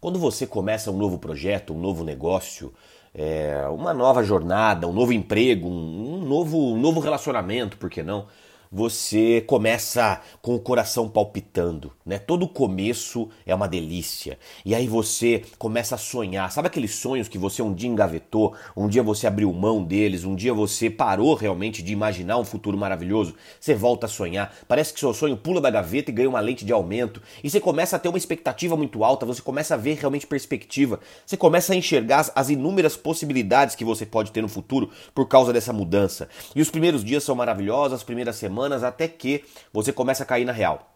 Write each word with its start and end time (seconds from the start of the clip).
Quando 0.00 0.18
você 0.18 0.46
começa 0.46 0.90
um 0.90 0.96
novo 0.96 1.18
projeto, 1.18 1.74
um 1.74 1.80
novo 1.80 2.04
negócio, 2.04 2.72
é, 3.12 3.66
uma 3.68 3.92
nova 3.92 4.22
jornada, 4.22 4.86
um 4.86 4.92
novo 4.92 5.12
emprego, 5.12 5.68
um, 5.68 6.14
um 6.14 6.24
novo, 6.24 6.72
um 6.72 6.78
novo 6.78 7.00
relacionamento, 7.00 7.76
por 7.76 7.90
que 7.90 8.02
não? 8.02 8.26
Você 8.70 9.42
começa 9.46 10.20
com 10.42 10.54
o 10.54 10.60
coração 10.60 11.08
palpitando, 11.08 11.92
né? 12.04 12.18
Todo 12.18 12.46
começo 12.46 13.28
é 13.46 13.54
uma 13.54 13.66
delícia. 13.66 14.38
E 14.64 14.74
aí 14.74 14.86
você 14.86 15.42
começa 15.58 15.94
a 15.94 15.98
sonhar. 15.98 16.50
Sabe 16.52 16.68
aqueles 16.68 16.94
sonhos 16.94 17.28
que 17.28 17.38
você 17.38 17.62
um 17.62 17.72
dia 17.72 17.88
engavetou, 17.88 18.54
um 18.76 18.88
dia 18.88 19.02
você 19.02 19.26
abriu 19.26 19.52
mão 19.52 19.82
deles, 19.82 20.24
um 20.24 20.34
dia 20.34 20.52
você 20.52 20.90
parou 20.90 21.34
realmente 21.34 21.82
de 21.82 21.92
imaginar 21.92 22.36
um 22.38 22.44
futuro 22.44 22.76
maravilhoso? 22.76 23.34
Você 23.58 23.74
volta 23.74 24.06
a 24.06 24.08
sonhar. 24.08 24.54
Parece 24.66 24.92
que 24.92 25.00
seu 25.00 25.14
sonho 25.14 25.36
pula 25.36 25.60
da 25.60 25.70
gaveta 25.70 26.10
e 26.10 26.14
ganha 26.14 26.28
uma 26.28 26.40
lente 26.40 26.64
de 26.64 26.72
aumento. 26.72 27.22
E 27.42 27.48
você 27.48 27.60
começa 27.60 27.96
a 27.96 27.98
ter 27.98 28.08
uma 28.08 28.18
expectativa 28.18 28.76
muito 28.76 29.02
alta, 29.02 29.24
você 29.24 29.40
começa 29.40 29.74
a 29.74 29.78
ver 29.78 29.94
realmente 29.94 30.26
perspectiva. 30.26 31.00
Você 31.24 31.36
começa 31.36 31.72
a 31.72 31.76
enxergar 31.76 32.20
as, 32.20 32.32
as 32.34 32.50
inúmeras 32.50 32.96
possibilidades 32.96 33.74
que 33.74 33.84
você 33.84 34.04
pode 34.04 34.30
ter 34.30 34.42
no 34.42 34.48
futuro 34.48 34.90
por 35.14 35.26
causa 35.26 35.52
dessa 35.52 35.72
mudança. 35.72 36.28
E 36.54 36.60
os 36.60 36.70
primeiros 36.70 37.04
dias 37.04 37.24
são 37.24 37.34
maravilhosos, 37.34 37.94
as 37.94 38.02
primeiras 38.02 38.36
semanas 38.36 38.57
semanas 38.58 38.82
até 38.82 39.06
que 39.06 39.44
você 39.72 39.92
começa 39.92 40.24
a 40.24 40.26
cair 40.26 40.44
na 40.44 40.52
real. 40.52 40.90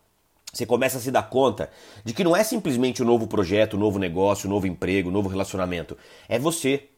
Você 0.52 0.66
começa 0.66 0.98
a 0.98 1.00
se 1.00 1.10
dar 1.10 1.22
conta 1.30 1.70
de 2.04 2.12
que 2.12 2.24
não 2.24 2.36
é 2.36 2.44
simplesmente 2.44 3.02
um 3.02 3.06
novo 3.06 3.26
projeto, 3.26 3.76
um 3.76 3.80
novo 3.80 3.98
negócio, 3.98 4.48
um 4.48 4.52
novo 4.52 4.66
emprego, 4.66 5.08
um 5.08 5.12
novo 5.12 5.28
relacionamento. 5.28 5.96
É 6.28 6.38
você. 6.38 6.88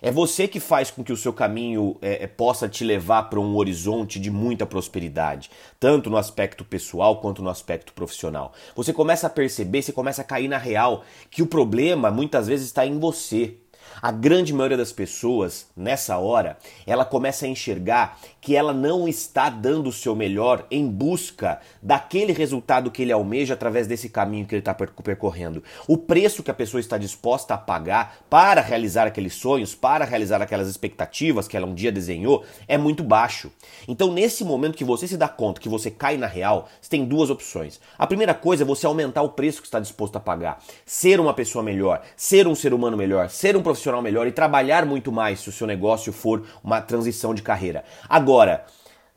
É 0.00 0.10
você 0.10 0.46
que 0.48 0.60
faz 0.60 0.90
com 0.90 1.02
que 1.02 1.12
o 1.12 1.16
seu 1.16 1.32
caminho 1.32 1.96
é, 2.02 2.24
é, 2.24 2.26
possa 2.26 2.68
te 2.68 2.84
levar 2.84 3.24
para 3.24 3.38
um 3.40 3.56
horizonte 3.56 4.18
de 4.18 4.30
muita 4.32 4.66
prosperidade, 4.66 5.48
tanto 5.78 6.10
no 6.10 6.16
aspecto 6.16 6.64
pessoal 6.64 7.20
quanto 7.20 7.40
no 7.40 7.48
aspecto 7.48 7.92
profissional. 7.92 8.52
Você 8.74 8.92
começa 8.92 9.28
a 9.28 9.30
perceber, 9.30 9.80
você 9.80 9.92
começa 9.92 10.20
a 10.20 10.24
cair 10.24 10.48
na 10.48 10.58
real 10.58 11.04
que 11.30 11.40
o 11.40 11.46
problema 11.46 12.10
muitas 12.10 12.48
vezes 12.48 12.66
está 12.66 12.84
em 12.84 12.98
você. 12.98 13.58
A 14.00 14.10
grande 14.10 14.52
maioria 14.52 14.76
das 14.76 14.92
pessoas, 14.92 15.66
nessa 15.76 16.16
hora, 16.18 16.56
ela 16.86 17.04
começa 17.04 17.44
a 17.44 17.48
enxergar 17.48 18.18
que 18.40 18.56
ela 18.56 18.72
não 18.72 19.06
está 19.06 19.50
dando 19.50 19.88
o 19.88 19.92
seu 19.92 20.16
melhor 20.16 20.66
em 20.70 20.88
busca 20.88 21.60
daquele 21.82 22.32
resultado 22.32 22.90
que 22.90 23.02
ele 23.02 23.12
almeja 23.12 23.54
através 23.54 23.86
desse 23.86 24.08
caminho 24.08 24.46
que 24.46 24.54
ele 24.54 24.60
está 24.60 24.74
percorrendo. 24.74 25.62
O 25.86 25.96
preço 25.96 26.42
que 26.42 26.50
a 26.50 26.54
pessoa 26.54 26.80
está 26.80 26.96
disposta 26.98 27.54
a 27.54 27.58
pagar 27.58 28.18
para 28.28 28.60
realizar 28.60 29.06
aqueles 29.06 29.34
sonhos, 29.34 29.74
para 29.74 30.04
realizar 30.04 30.40
aquelas 30.40 30.68
expectativas 30.68 31.46
que 31.46 31.56
ela 31.56 31.66
um 31.66 31.74
dia 31.74 31.92
desenhou, 31.92 32.44
é 32.66 32.78
muito 32.78 33.04
baixo. 33.04 33.52
Então, 33.86 34.12
nesse 34.12 34.44
momento 34.44 34.76
que 34.76 34.84
você 34.84 35.06
se 35.06 35.16
dá 35.16 35.28
conta 35.28 35.60
que 35.60 35.68
você 35.68 35.90
cai 35.90 36.16
na 36.16 36.26
real, 36.26 36.68
você 36.80 36.90
tem 36.90 37.04
duas 37.04 37.30
opções. 37.30 37.80
A 37.98 38.06
primeira 38.06 38.34
coisa 38.34 38.64
é 38.64 38.66
você 38.66 38.86
aumentar 38.86 39.22
o 39.22 39.30
preço 39.30 39.60
que 39.60 39.66
está 39.66 39.78
disposto 39.78 40.16
a 40.16 40.20
pagar, 40.20 40.62
ser 40.84 41.20
uma 41.20 41.34
pessoa 41.34 41.62
melhor, 41.62 42.02
ser 42.16 42.46
um 42.46 42.54
ser 42.54 42.72
humano 42.72 42.96
melhor, 42.96 43.28
ser 43.28 43.56
um 43.56 43.62
profissional 43.62 43.81
profissional 43.82 44.00
melhor 44.00 44.26
e 44.28 44.32
trabalhar 44.32 44.86
muito 44.86 45.10
mais 45.10 45.40
se 45.40 45.48
o 45.48 45.52
seu 45.52 45.66
negócio 45.66 46.12
for 46.12 46.46
uma 46.62 46.80
transição 46.80 47.34
de 47.34 47.42
carreira. 47.42 47.84
Agora, 48.08 48.64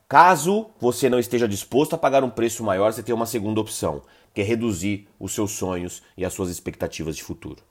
caso 0.10 0.72
você 0.80 1.08
não 1.08 1.20
esteja 1.20 1.48
disposto 1.48 1.94
a 1.94 1.98
pagar 1.98 2.24
um 2.24 2.30
preço 2.30 2.64
maior, 2.64 2.92
você 2.92 3.04
tem 3.04 3.14
uma 3.14 3.28
segunda 3.28 3.62
opção, 3.62 4.02
que 4.34 4.42
é 4.42 4.44
reduzir 4.44 5.08
os 5.20 5.34
seus 5.34 5.52
sonhos 5.52 6.02
e 6.18 6.26
as 6.26 6.34
suas 6.34 6.50
expectativas 6.50 7.16
de 7.16 7.24
futuro. 7.24 7.62